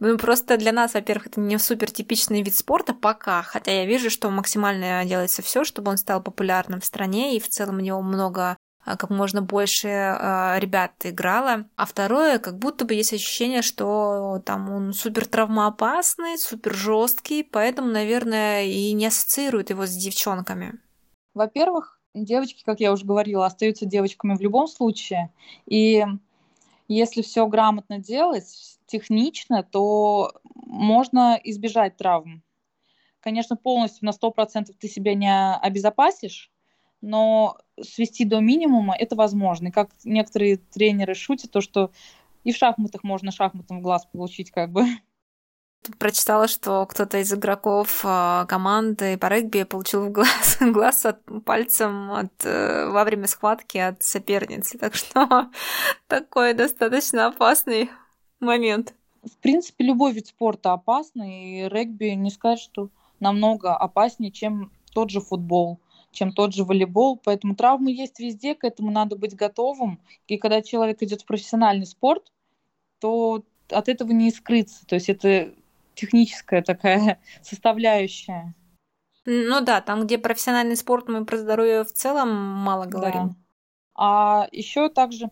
[0.00, 4.10] Ну, просто для нас, во-первых, это не супер типичный вид спорта пока, хотя я вижу,
[4.10, 8.02] что максимально делается все, чтобы он стал популярным в стране, и в целом у него
[8.02, 11.66] много как можно больше э, ребят играло.
[11.76, 17.88] А второе, как будто бы есть ощущение, что там он супер травмоопасный, супер жесткий, поэтому,
[17.88, 20.78] наверное, и не ассоциируют его с девчонками.
[21.32, 25.30] Во-первых, девочки, как я уже говорила, остаются девочками в любом случае.
[25.66, 26.04] И
[26.88, 32.42] если все грамотно делать, технично, то можно избежать травм.
[33.20, 36.52] Конечно, полностью на 100% ты себя не обезопасишь,
[37.04, 39.68] но свести до минимума это возможно.
[39.68, 41.90] И как некоторые тренеры шутят, то что
[42.44, 44.84] и в шахматах можно шахматом в глаз получить как бы.
[45.98, 52.10] Прочитала, что кто-то из игроков а, команды по регби получил в глаз, глаз от, пальцем
[52.10, 54.78] от, э, во время схватки от соперницы.
[54.78, 55.50] Так что
[56.06, 57.90] такой достаточно опасный
[58.40, 58.94] момент.
[59.22, 62.88] В принципе, любой вид спорта опасный, и регби не сказать, что
[63.20, 65.80] намного опаснее, чем тот же футбол
[66.14, 67.20] чем тот же волейбол.
[67.22, 70.00] Поэтому травмы есть везде, к этому надо быть готовым.
[70.26, 72.32] И когда человек идет в профессиональный спорт,
[73.00, 74.86] то от этого не скрыться.
[74.86, 75.52] То есть это
[75.94, 78.54] техническая такая составляющая.
[79.26, 83.28] Ну да, там, где профессиональный спорт, мы про здоровье в целом мало говорим.
[83.28, 83.36] Да.
[83.96, 85.30] А еще также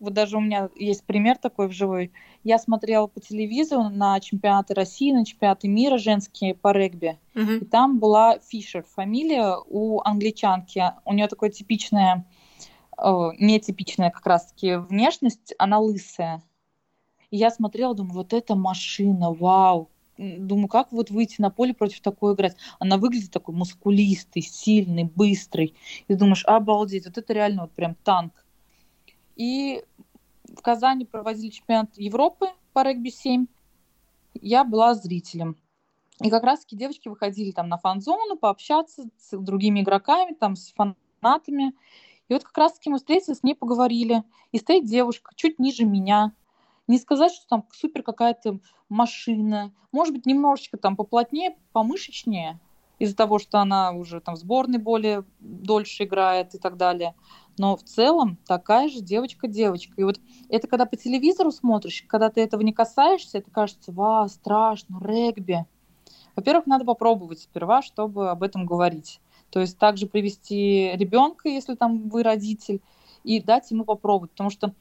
[0.00, 2.12] вот даже у меня есть пример такой в живой.
[2.42, 7.18] Я смотрела по телевизору на чемпионаты России, на чемпионаты мира женские по регби.
[7.34, 7.58] Uh-huh.
[7.58, 10.82] И там была Фишер, фамилия у англичанки.
[11.04, 12.26] У нее такая типичная,
[12.96, 16.42] э, нетипичная как раз-таки внешность, она лысая.
[17.30, 19.90] И я смотрела, думаю, вот эта машина, вау.
[20.16, 22.56] Думаю, как вот выйти на поле против такой играть?
[22.78, 25.74] Она выглядит такой мускулистый, сильный, быстрый.
[26.08, 28.44] И думаешь, обалдеть, вот это реально вот прям танк.
[29.36, 29.82] И
[30.60, 33.46] в Казани проводили чемпионат Европы по регби-7.
[34.34, 35.56] Я была зрителем.
[36.22, 41.72] И как раз-таки девочки выходили там на фан-зону пообщаться с другими игроками, там, с фанатами.
[42.28, 44.22] И вот как раз-таки мы встретились, с ней поговорили.
[44.52, 46.34] И стоит девушка чуть ниже меня.
[46.88, 49.72] Не сказать, что там супер какая-то машина.
[49.92, 52.60] Может быть, немножечко там поплотнее, помышечнее
[53.00, 57.14] из-за того, что она уже там в сборной более дольше играет и так далее.
[57.58, 59.94] Но в целом такая же девочка-девочка.
[59.96, 64.28] И вот это когда по телевизору смотришь, когда ты этого не касаешься, это кажется, ва,
[64.28, 65.64] страшно, регби.
[66.36, 69.20] Во-первых, надо попробовать сперва, чтобы об этом говорить.
[69.50, 72.80] То есть также привести ребенка, если там вы родитель,
[73.24, 74.32] и дать ему попробовать.
[74.32, 74.74] Потому что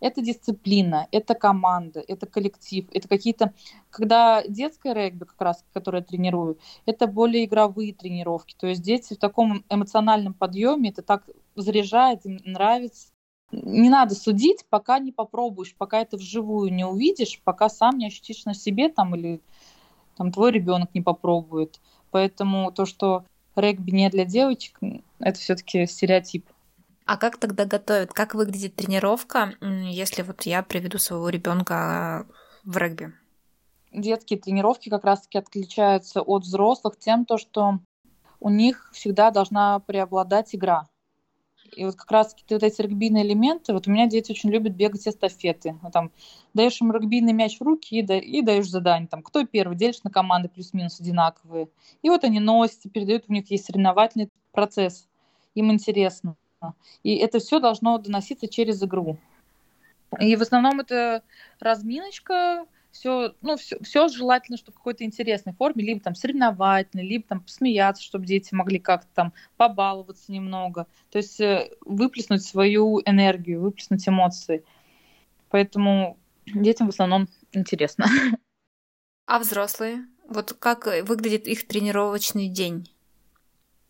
[0.00, 3.52] это дисциплина, это команда, это коллектив, это какие-то...
[3.90, 8.54] Когда детское регби, как раз, которое я тренирую, это более игровые тренировки.
[8.58, 13.08] То есть дети в таком эмоциональном подъеме, это так заряжает, им нравится.
[13.52, 18.44] Не надо судить, пока не попробуешь, пока это вживую не увидишь, пока сам не ощутишь
[18.44, 19.40] на себе там или
[20.16, 21.80] там твой ребенок не попробует.
[22.10, 24.78] Поэтому то, что регби не для девочек,
[25.20, 26.46] это все-таки стереотип.
[27.06, 28.12] А как тогда готовят?
[28.12, 32.26] Как выглядит тренировка, если вот я приведу своего ребенка
[32.64, 33.12] в регби?
[33.92, 37.78] Детские тренировки как раз-таки отличаются от взрослых тем, то, что
[38.40, 40.88] у них всегда должна преобладать игра.
[41.76, 45.06] И вот как раз вот эти регбийные элементы, вот у меня дети очень любят бегать
[45.06, 45.78] эстафеты.
[45.82, 46.10] Вот там
[46.54, 49.08] даешь им регбийный мяч в руки и, да, и даешь задание.
[49.08, 51.68] Там, кто первый, делишь на команды плюс-минус одинаковые.
[52.02, 55.08] И вот они носят, передают, у них есть соревновательный процесс.
[55.54, 56.36] Им интересно.
[57.02, 59.18] И это все должно доноситься через игру.
[60.20, 61.22] И в основном это
[61.60, 67.24] разминочка, все, ну, все, все желательно, чтобы в какой-то интересной форме, либо там соревновательной, либо
[67.28, 70.86] там посмеяться, чтобы дети могли как-то там побаловаться немного.
[71.10, 74.64] То есть э, выплеснуть свою энергию, выплеснуть эмоции.
[75.50, 78.06] Поэтому детям в основном интересно.
[79.26, 80.06] А взрослые?
[80.28, 82.88] Вот как выглядит их тренировочный день?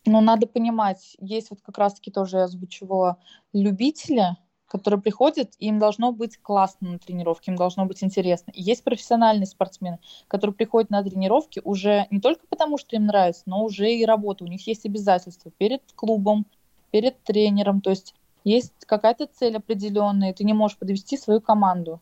[0.07, 3.17] Но надо понимать, есть вот как раз-таки тоже я озвучивала
[3.51, 8.51] любители, которые приходят, им должно быть классно на тренировке, им должно быть интересно.
[8.51, 13.43] И есть профессиональные спортсмены, которые приходят на тренировки уже не только потому, что им нравится,
[13.47, 14.45] но уже и работа.
[14.45, 16.45] У них есть обязательства перед клубом,
[16.89, 17.81] перед тренером.
[17.81, 18.15] То есть
[18.45, 21.99] есть какая-то цель определенная, и ты не можешь подвести свою команду.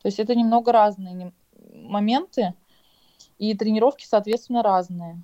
[0.00, 1.32] То есть это немного разные
[1.74, 2.54] моменты,
[3.38, 5.20] и тренировки, соответственно, разные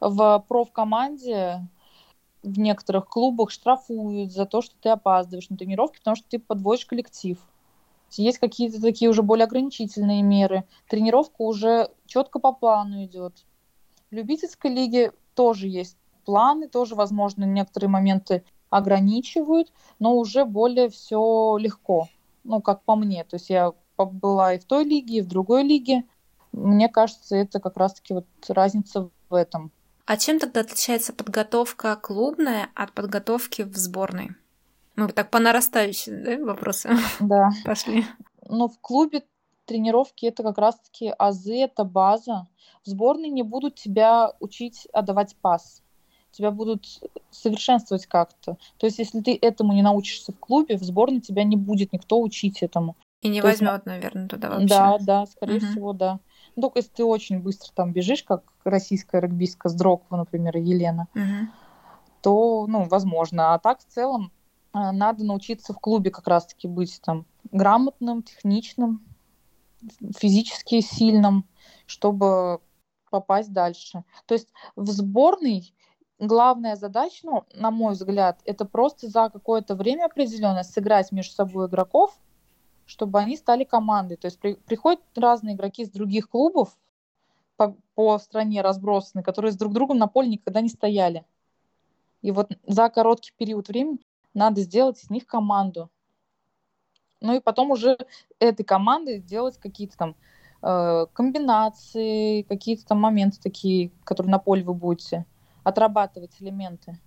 [0.00, 1.66] в профкоманде
[2.42, 6.86] в некоторых клубах штрафуют за то, что ты опаздываешь на тренировки, потому что ты подводишь
[6.86, 7.38] коллектив.
[8.12, 10.64] Есть какие-то такие уже более ограничительные меры.
[10.88, 13.44] Тренировка уже четко по плану идет.
[14.10, 21.56] В любительской лиге тоже есть планы, тоже, возможно, некоторые моменты ограничивают, но уже более все
[21.58, 22.08] легко,
[22.44, 23.24] ну, как по мне.
[23.24, 26.04] То есть я была и в той лиге, и в другой лиге.
[26.52, 29.72] Мне кажется, это как раз-таки вот разница в этом.
[30.06, 34.30] А чем тогда отличается подготовка клубная от подготовки в сборной?
[34.94, 37.50] Ну, так по нарастающей, да, вопросы да.
[37.64, 38.06] пошли.
[38.48, 39.24] Ну, в клубе
[39.66, 42.46] тренировки это как раз-таки азы, это база.
[42.84, 45.82] В сборной не будут тебя учить отдавать пас.
[46.30, 46.86] Тебя будут
[47.30, 48.58] совершенствовать как-то.
[48.78, 52.20] То есть, если ты этому не научишься в клубе, в сборной тебя не будет никто
[52.20, 52.96] учить этому.
[53.22, 54.68] И не возьмет, есть, наверное, туда вообще.
[54.68, 55.66] Да, да, скорее угу.
[55.66, 56.20] всего, да.
[56.56, 61.06] Ну, только если ты очень быстро там бежишь, как российская регбистка с Дрокова, например, Елена,
[61.14, 61.50] угу.
[62.22, 63.54] то, ну, возможно.
[63.54, 64.32] А так, в целом,
[64.74, 69.04] э, надо научиться в клубе как раз-таки быть там грамотным, техничным,
[70.16, 71.46] физически сильным,
[71.86, 72.60] чтобы
[73.10, 74.04] попасть дальше.
[74.26, 75.74] То есть в сборной
[76.18, 81.66] главная задача, ну, на мой взгляд, это просто за какое-то время определенное сыграть между собой
[81.66, 82.18] игроков,
[82.86, 84.16] чтобы они стали командой.
[84.16, 86.76] То есть при, приходят разные игроки из других клубов
[87.56, 91.24] по, по стране разбросаны, которые с друг другом на поле никогда не стояли.
[92.22, 93.98] И вот за короткий период времени
[94.34, 95.90] надо сделать из них команду.
[97.20, 97.98] Ну и потом уже
[98.38, 100.16] этой командой делать какие-то там
[100.62, 105.26] э, комбинации, какие-то там моменты такие, которые на поле вы будете
[105.64, 107.00] отрабатывать элементы.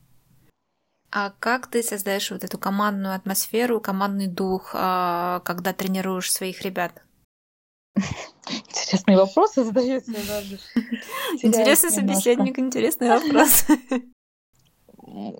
[1.11, 7.01] А как ты создаешь вот эту командную атмосферу, командный дух, а, когда тренируешь своих ребят?
[8.49, 10.59] Интересные вопросы задаете даже.
[11.41, 13.65] Интересный собеседник, интересный вопрос.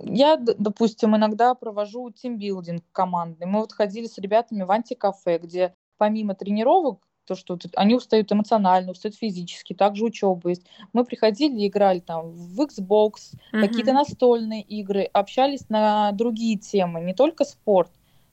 [0.03, 3.45] Я, допустим, иногда провожу тимбилдинг командный.
[3.45, 8.91] Мы вот ходили с ребятами в антикафе, где помимо тренировок то, что они устают эмоционально,
[8.91, 10.65] устают физически, также учеба есть.
[10.93, 13.11] Мы приходили играли там в Xbox,
[13.53, 13.61] uh-huh.
[13.61, 17.91] какие-то настольные игры, общались на другие темы, не только спорт.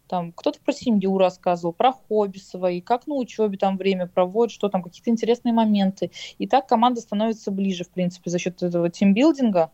[0.09, 4.69] Там кто-то про семью рассказывал, про хобби свои, как на учебе там время проводит, что
[4.69, 6.11] там, какие-то интересные моменты.
[6.39, 9.73] И так команда становится ближе, в принципе, за счет этого тимбилдинга.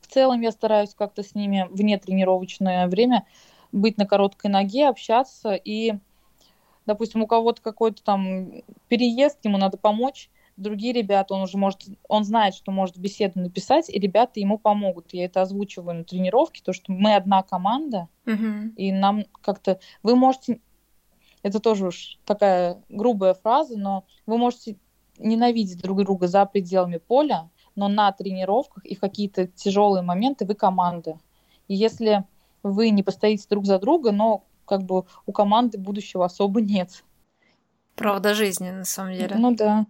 [0.00, 3.24] В целом я стараюсь как-то с ними вне тренировочное время
[3.70, 5.94] быть на короткой ноге, общаться и
[6.86, 12.24] допустим, у кого-то какой-то там переезд, ему надо помочь, другие ребята, он уже может, он
[12.24, 15.12] знает, что может беседу написать, и ребята ему помогут.
[15.12, 18.74] Я это озвучиваю на тренировке, то, что мы одна команда, uh-huh.
[18.76, 19.80] и нам как-то...
[20.02, 20.60] Вы можете...
[21.42, 24.76] Это тоже уж такая грубая фраза, но вы можете
[25.18, 30.54] ненавидеть друг друга за пределами поля, но на тренировках и в какие-то тяжелые моменты вы
[30.54, 31.18] команда.
[31.66, 32.24] И если
[32.62, 37.04] вы не постоите друг за друга, но как бы у команды будущего особо нет.
[37.94, 39.36] Правда жизни, на самом деле.
[39.36, 39.84] Ну да.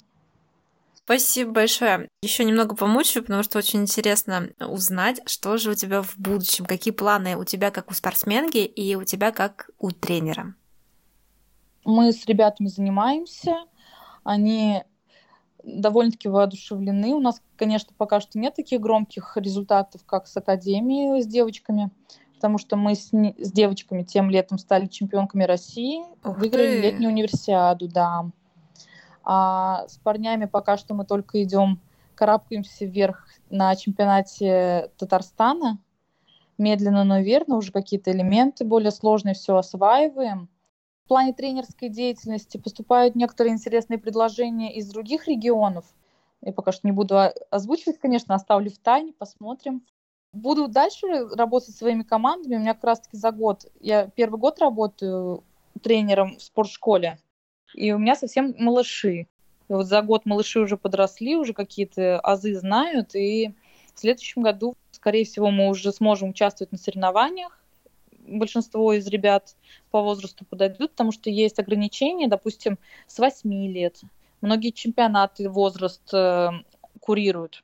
[0.95, 2.09] Спасибо большое.
[2.21, 6.93] Еще немного помучаю, потому что очень интересно узнать, что же у тебя в будущем, какие
[6.93, 10.55] планы у тебя как у спортсменки и у тебя как у тренера.
[11.85, 13.55] Мы с ребятами занимаемся,
[14.25, 14.83] они
[15.63, 17.15] довольно-таки воодушевлены.
[17.15, 21.93] У нас, конечно, пока что нет таких громких результатов, как с Академией, с девочками
[22.43, 26.81] потому что мы с, с девочками тем летом стали чемпионками России, Ух выиграли ты.
[26.81, 28.25] летнюю универсиаду, да.
[29.23, 31.81] А с парнями пока что мы только идем,
[32.17, 35.79] карабкаемся вверх на чемпионате Татарстана.
[36.59, 40.49] Медленно, но верно, уже какие-то элементы более сложные все осваиваем.
[41.05, 45.85] В плане тренерской деятельности поступают некоторые интересные предложения из других регионов.
[46.41, 47.21] Я пока что не буду
[47.53, 49.85] озвучивать, конечно, оставлю в тайне, посмотрим.
[50.33, 52.57] Буду дальше работать своими командами.
[52.57, 55.45] У меня как раз-таки за год, я первый год работаю
[55.83, 57.19] тренером в спортшколе,
[57.75, 59.27] и у меня совсем малыши.
[59.69, 63.53] И вот за год малыши уже подросли, уже какие-то азы знают, и
[63.95, 67.59] в следующем году, скорее всего, мы уже сможем участвовать на соревнованиях.
[68.27, 69.55] Большинство из ребят
[69.91, 74.01] по возрасту подойдут, потому что есть ограничения, допустим, с 8 лет.
[74.41, 76.51] Многие чемпионаты возраст э,
[77.01, 77.63] курируют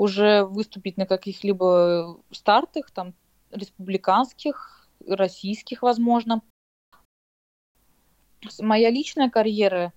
[0.00, 3.12] уже выступить на каких-либо стартах, там,
[3.50, 6.40] республиканских, российских, возможно.
[8.60, 9.92] Моя личная карьера.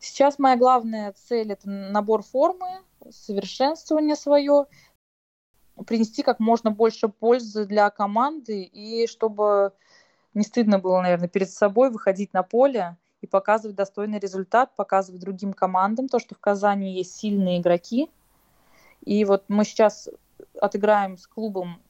[0.00, 4.66] Сейчас моя главная цель– это набор формы, совершенствование свое,
[5.86, 9.72] принести как можно больше пользы для команды, и чтобы
[10.34, 15.52] не стыдно было, наверное, перед собой выходить на поле и показывать достойный результат, показывать другим
[15.52, 18.10] командам то, что в Казани есть сильные игроки–
[19.04, 20.08] и вот мы сейчас
[20.60, 21.80] отыграем с клубом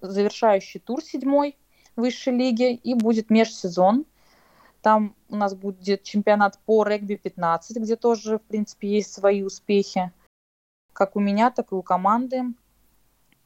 [0.00, 1.56] завершающий тур седьмой
[1.96, 4.04] высшей лиги и будет межсезон.
[4.82, 10.12] Там у нас будет чемпионат по регби-15, где тоже, в принципе, есть свои успехи,
[10.92, 12.42] как у меня, так и у команды.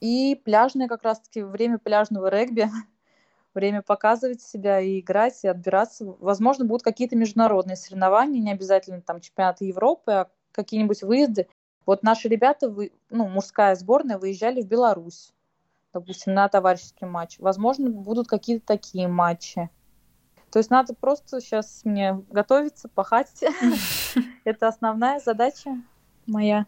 [0.01, 2.69] И пляжное как раз-таки время пляжного регби,
[3.55, 6.05] время показывать себя и играть, и отбираться.
[6.19, 11.47] Возможно, будут какие-то международные соревнования, не обязательно там чемпионаты Европы, а какие-нибудь выезды.
[11.89, 12.71] Вот наши ребята,
[13.09, 15.33] ну, мужская сборная, выезжали в Беларусь
[15.95, 17.39] допустим, на товарищеский матч.
[17.39, 19.71] Возможно, будут какие-то такие матчи.
[20.51, 23.43] То есть надо просто сейчас мне готовиться, пахать.
[24.45, 25.81] Это основная задача
[26.27, 26.67] моя.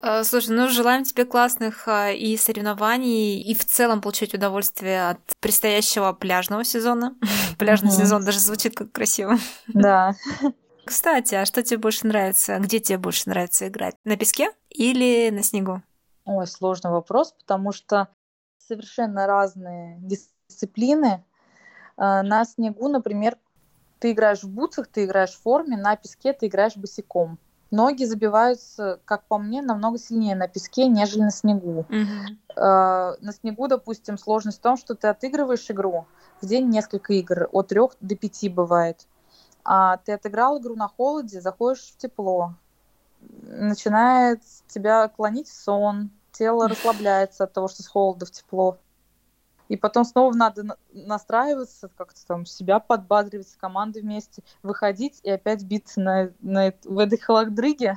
[0.00, 5.20] А, слушай, ну желаем тебе классных а, и соревнований, и в целом получать удовольствие от
[5.40, 7.16] предстоящего пляжного сезона.
[7.58, 9.36] Пляжный сезон даже звучит как красиво.
[9.68, 10.14] Да.
[10.90, 12.58] Кстати, а что тебе больше нравится?
[12.58, 13.94] Где тебе больше нравится играть?
[14.02, 15.82] На песке или на снегу?
[16.24, 18.08] Ой, сложный вопрос, потому что
[18.58, 21.22] совершенно разные дисциплины.
[21.96, 23.38] А, на снегу, например,
[24.00, 27.38] ты играешь в бутсах, ты играешь в форме, на песке ты играешь босиком.
[27.70, 31.86] Ноги забиваются, как по мне, намного сильнее на песке, нежели на снегу.
[31.88, 33.16] Mm-hmm.
[33.20, 36.06] На снегу, допустим, сложность в том, что ты отыгрываешь игру.
[36.40, 39.06] В день несколько игр, от трех до пяти бывает.
[39.72, 42.54] А ты отыграл игру на холоде, заходишь в тепло.
[43.20, 48.78] Начинает тебя клонить в сон, тело расслабляется от того, что с холода в тепло.
[49.68, 55.62] И потом снова надо настраиваться, как-то там себя подбадривать с командой вместе, выходить и опять
[55.62, 57.94] биться на, на, в этой холодрыге.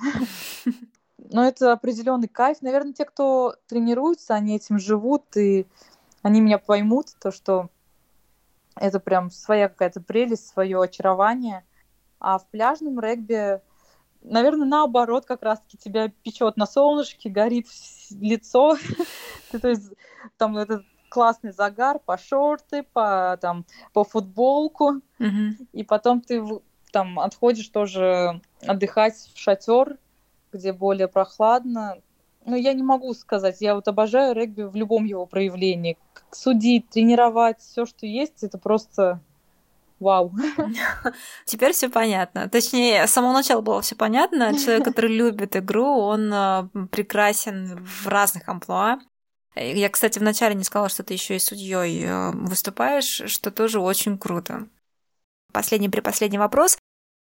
[1.17, 2.61] Но это определенный кайф.
[2.61, 5.65] Наверное, те, кто тренируется, они этим живут, и
[6.21, 7.71] они меня поймут, то, что
[8.75, 11.65] это прям своя какая-то прелесть, свое очарование.
[12.19, 13.61] А в пляжном регби
[14.23, 17.67] наверное, наоборот, как раз-таки тебя печет на солнышке, горит
[18.11, 18.77] лицо.
[19.61, 19.91] То есть
[20.37, 25.01] там этот классный загар по шорты, по, там, по футболку.
[25.73, 26.43] И потом ты
[26.91, 29.97] там отходишь тоже отдыхать в шатер,
[30.51, 31.97] где более прохладно.
[32.45, 35.97] Ну, я не могу сказать, я вот обожаю регби в любом его проявлении.
[36.31, 39.21] Судить, тренировать, все, что есть, это просто
[40.03, 40.33] Вау.
[41.45, 42.49] Теперь все понятно.
[42.49, 44.53] Точнее, с самого начала было все понятно.
[44.57, 48.99] Человек, который любит игру, он э, прекрасен в разных амплуа.
[49.55, 54.17] Я, кстати, вначале не сказала, что ты еще и судьей э, выступаешь, что тоже очень
[54.17, 54.67] круто.
[55.53, 56.77] Последний припоследний вопрос.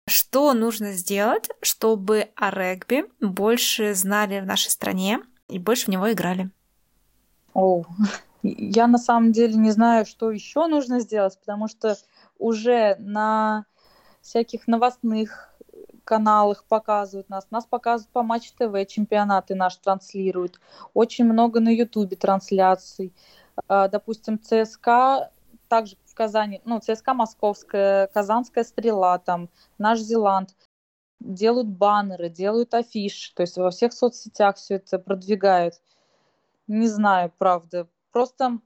[0.08, 6.10] Что нужно сделать, чтобы о регби больше знали в нашей стране и больше в него
[6.10, 6.50] играли?
[7.52, 7.84] О,
[8.42, 11.96] я на самом деле не знаю, что еще нужно сделать, потому что
[12.38, 13.66] уже на
[14.22, 15.54] всяких новостных
[16.04, 17.46] каналах показывают нас.
[17.50, 20.58] Нас показывают по Матч ТВ, чемпионаты наш транслируют.
[20.94, 23.12] Очень много на Ютубе трансляций.
[23.68, 25.30] А, допустим, ЦСКА
[25.68, 29.48] также Казани, ну, ЦСКА Московская, Казанская Стрела, там,
[29.78, 30.56] Наш Зеланд
[31.20, 35.74] делают баннеры, делают афиши, то есть во всех соцсетях все это продвигают.
[36.66, 37.86] Не знаю, правда.
[38.10, 38.58] Просто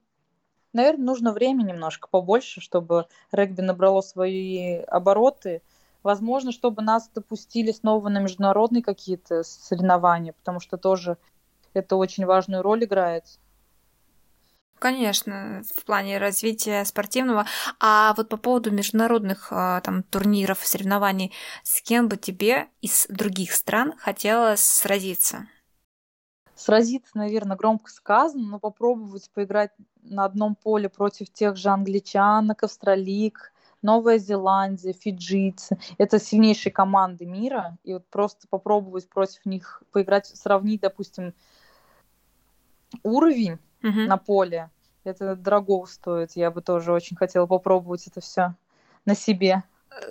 [0.72, 5.60] наверное, нужно время немножко побольше, чтобы регби набрало свои обороты.
[6.02, 11.18] Возможно, чтобы нас допустили снова на международные какие-то соревнования, потому что тоже
[11.74, 13.24] это очень важную роль играет.
[14.82, 17.46] Конечно, в плане развития спортивного.
[17.78, 23.52] А вот по поводу международных а, там турниров, соревнований, с кем бы тебе из других
[23.52, 25.46] стран хотелось сразиться?
[26.56, 29.70] сразиться, наверное, громко сказано, но попробовать поиграть
[30.02, 33.52] на одном поле против тех же англичанок, австралик,
[33.82, 35.78] Новая Зеландия, фиджийцы.
[35.96, 37.78] Это сильнейшие команды мира.
[37.84, 41.34] И вот просто попробовать против них поиграть, сравнить, допустим,
[43.04, 44.06] уровень uh-huh.
[44.06, 44.70] на поле.
[45.04, 46.32] Это дорого стоит.
[46.36, 48.54] Я бы тоже очень хотела попробовать это все
[49.04, 49.64] на себе.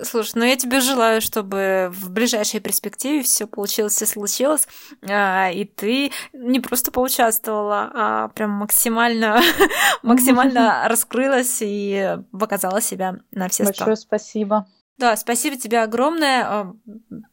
[0.03, 4.67] Слушай, ну я тебе желаю, чтобы в ближайшей перспективе все получилось и случилось,
[5.09, 9.41] а, и ты не просто поучаствовала, а прям максимально,
[10.03, 13.74] максимально раскрылась и показала себя на все сто.
[13.74, 14.67] Большое спасибо.
[15.02, 16.45] Да, спасибо тебе огромное.
[16.45, 16.76] А,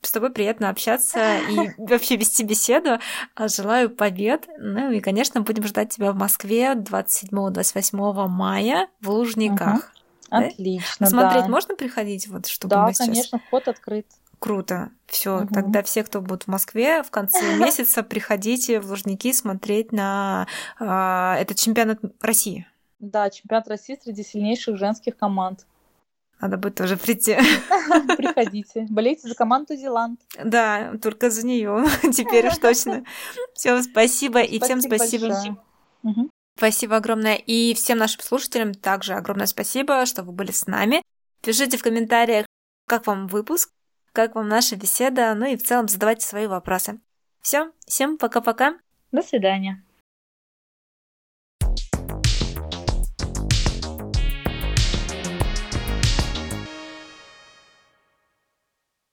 [0.01, 2.99] с тобой приятно общаться и вообще вести беседу.
[3.35, 4.49] А, желаю побед.
[4.59, 9.93] Ну и, конечно, будем ждать тебя в Москве 27-28 мая в Лужниках.
[10.31, 11.49] Отлично, Смотреть да.
[11.51, 13.07] можно приходить, вот, чтобы да, мы сейчас...
[13.07, 14.07] конечно, вход открыт.
[14.39, 14.91] Круто.
[15.07, 15.53] Все, угу.
[15.53, 20.47] тогда все, кто будет в Москве, в конце месяца приходите в Лужники смотреть на
[20.81, 20.85] э,
[21.39, 22.67] этот чемпионат России.
[22.99, 25.67] Да, чемпионат России среди сильнейших женских команд.
[26.41, 27.37] Надо будет тоже прийти.
[28.17, 28.87] Приходите.
[28.89, 30.21] Болейте за команду Зеланд.
[30.43, 31.85] Да, только за нее.
[32.13, 33.05] Теперь уж точно.
[33.55, 34.41] Все, спасибо.
[34.41, 35.59] И всем спасибо.
[36.57, 37.37] Спасибо огромное.
[37.37, 41.03] И всем нашим слушателям также огромное спасибо, что вы были с нами.
[41.43, 42.47] Пишите в комментариях,
[42.87, 43.71] как вам выпуск,
[44.13, 47.01] как вам наша беседа, ну и в целом задавайте свои вопросы.
[47.41, 48.75] Все, всем пока-пока.
[49.13, 49.85] До свидания.